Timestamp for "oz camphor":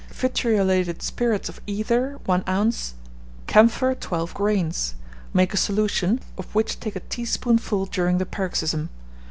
2.47-3.93